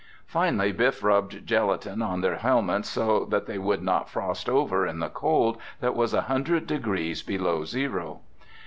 Finally 0.25 0.71
Biff 0.71 1.03
rubbed 1.03 1.45
gelatin 1.45 2.01
on 2.01 2.21
their 2.21 2.37
helmets 2.37 2.89
so 2.89 3.23
that 3.25 3.45
they 3.45 3.59
would 3.59 3.83
not 3.83 4.09
frost 4.09 4.49
over 4.49 4.83
in 4.87 4.97
the 4.97 5.09
cold 5.09 5.59
that 5.79 5.95
was 5.95 6.11
a 6.15 6.21
hundred 6.21 6.65
degrees 6.65 7.21
below 7.21 7.63
zero. 7.65 8.21